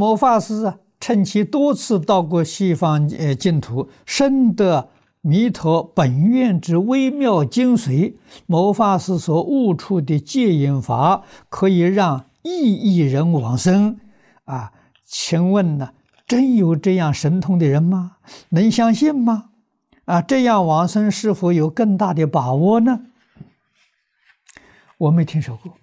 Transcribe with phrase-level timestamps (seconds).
[0.00, 4.88] 某法师啊，趁其多次到过西方呃净土，深得
[5.20, 8.14] 弥陀本愿之微妙精髓。
[8.46, 13.98] 某法师所悟出的戒引法，可以让亿亿人往生
[14.46, 14.72] 啊！
[15.04, 15.90] 请问呢，
[16.26, 18.12] 真有这样神通的人吗？
[18.48, 19.50] 能相信吗？
[20.06, 23.02] 啊，这样往生是否有更大的把握呢？
[24.96, 25.74] 我没听说过。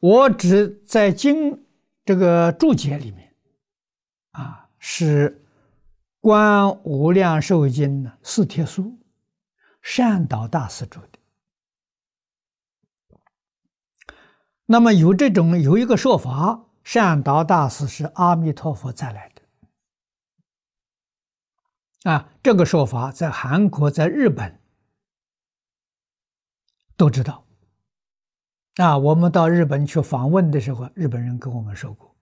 [0.00, 1.66] 我只在经
[2.04, 3.34] 这个注解里面，
[4.30, 5.30] 啊，是
[6.20, 8.96] 《观无量寿经》的四帖书，
[9.82, 11.18] 善导大师着的。
[14.66, 19.42] 那么有这种有一个说法，善导大师是阿弥陀佛再来的。
[22.10, 24.60] 啊，这个说法在韩国、在日本
[26.96, 27.47] 都知道。
[28.78, 32.14] 啊，我们到日本去访问的时候，日本人跟我们说过，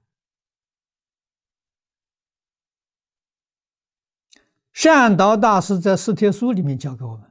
[4.72, 7.30] 善导大师在四帖书里面教给我们，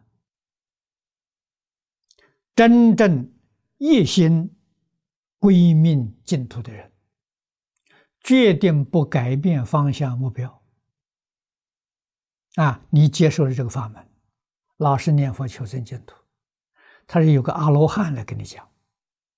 [2.55, 3.27] 真正
[3.79, 4.55] 一心
[5.39, 6.91] 归命净土的人，
[8.21, 10.63] 决定不改变方向目标。
[12.57, 14.07] 啊，你接受了这个法门，
[14.77, 16.15] 老实念佛求生净土，
[17.07, 18.69] 他是有个阿罗汉来跟你讲。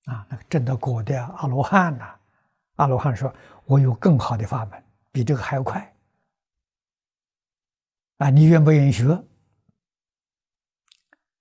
[0.08, 2.16] 啊，那个证得果的阿罗汉呐，
[2.76, 3.34] 阿罗汉说
[3.68, 5.94] ：“我有更好的法门，比这个还要快。”
[8.20, 9.22] 啊，你愿不愿意学？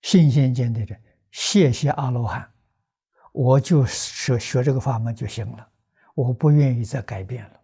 [0.02, 0.96] 信心坚定的，
[1.30, 2.52] 谢谢阿罗汉，
[3.30, 5.68] 我就学学这个法门就行了，
[6.14, 7.60] 我不愿意再改变了。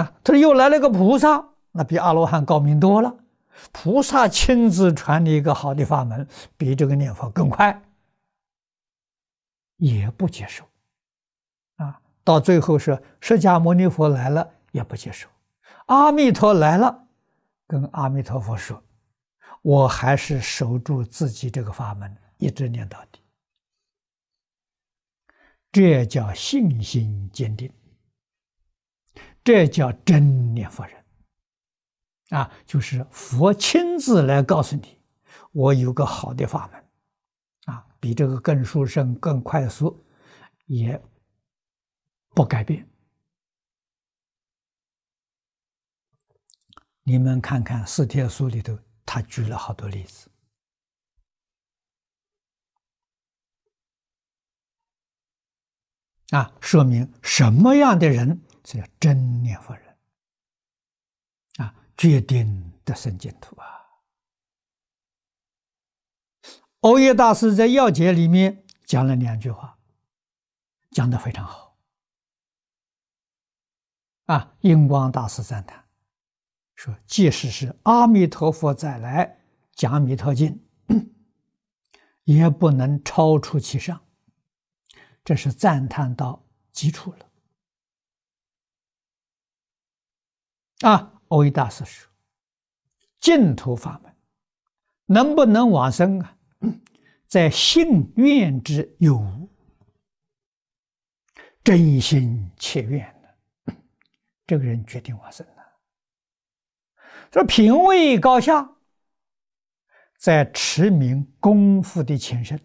[0.00, 3.23] 啊，他又来了个菩萨，那比阿罗汉高明多了。
[3.72, 7.82] 菩萨亲自传你一个好的法门，比这个念佛更快，
[9.76, 10.64] 也不接受，
[11.76, 15.28] 啊，到最后是释迦牟尼佛来了也不接受，
[15.86, 17.06] 阿弥陀来了，
[17.66, 18.82] 跟阿弥陀佛说，
[19.62, 23.20] 我还是守住自己这个法门，一直念到底，
[25.70, 27.72] 这叫信心坚定，
[29.42, 31.03] 这叫真念佛人。
[32.30, 34.98] 啊，就是佛亲自来告诉你，
[35.52, 40.04] 我有个好的法门，啊，比这个更殊胜、更快速，
[40.66, 41.00] 也
[42.30, 42.88] 不改变。
[47.02, 50.30] 你们看看四帖书里头，他举了好多例子，
[56.30, 59.93] 啊，说明什么样的人是真念佛人。
[61.96, 63.66] 决定得生净土啊！
[66.80, 69.78] 欧耶大师在要解里面讲了两句话，
[70.90, 71.78] 讲得非常好。
[74.26, 75.88] 啊，印光大师赞叹
[76.74, 79.40] 说：“即使是阿弥陀佛再来
[79.72, 80.62] 讲《弥陀经》，
[82.24, 84.04] 也不能超出其上。”
[85.24, 87.30] 这是赞叹到极处了。
[90.80, 91.13] 啊！
[91.28, 92.10] 蕅益大师说
[93.20, 94.14] ：“净土法门
[95.06, 96.36] 能不能往生啊？
[97.26, 99.48] 在信愿之有无，
[101.64, 103.74] 真心切愿的，
[104.46, 105.64] 这个人决定往生了。
[107.30, 108.70] 这品位高下，
[110.16, 112.60] 在持名功夫的前身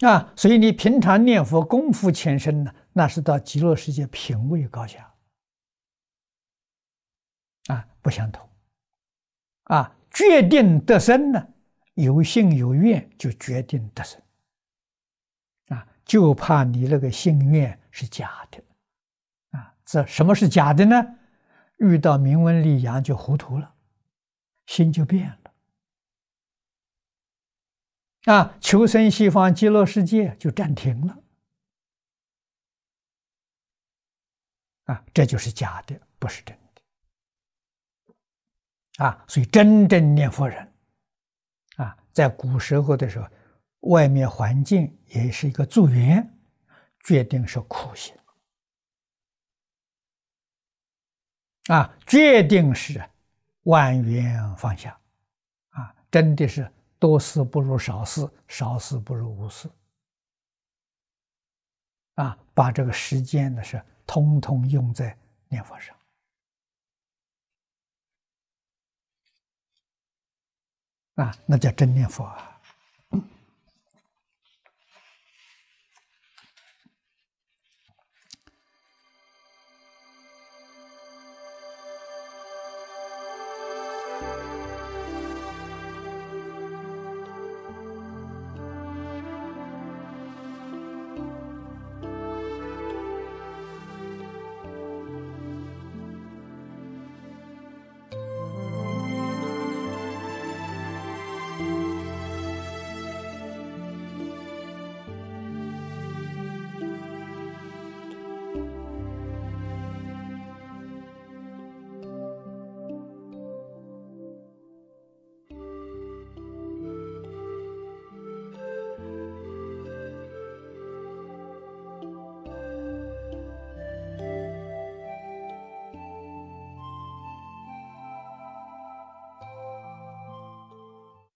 [0.00, 0.32] 啊！
[0.34, 5.14] 所以你平常念佛功夫前身呢？”那是到极乐世界品位高下，
[7.68, 8.48] 啊，不相同，
[9.64, 11.48] 啊，决定得生呢，
[11.94, 14.20] 有信有愿就决定得生，
[15.68, 18.60] 啊，就怕你那个信愿是假的，
[19.56, 21.16] 啊，这什么是假的呢？
[21.78, 23.72] 遇到名闻利养就糊涂了，
[24.66, 25.39] 心就变了，
[28.24, 31.18] 啊，求生西方极乐世界就暂停了。
[34.84, 36.82] 啊，这就是假的，不是真的。
[39.04, 40.72] 啊，所以真正念佛人，
[41.76, 43.26] 啊，在古时候的时候，
[43.80, 46.38] 外面环境也是一个助缘，
[47.04, 48.14] 决定是苦行。
[51.68, 53.02] 啊，决定是
[53.62, 55.00] 万缘放下。
[55.68, 59.68] 啊，真的是多思不如少思，少思不如无思。
[62.14, 63.84] 啊，把这个时间的事。
[64.06, 65.16] 通通用在
[65.46, 65.96] 念佛上，
[71.14, 72.49] 啊，那叫真念佛啊。